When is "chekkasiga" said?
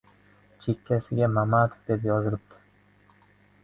0.65-1.29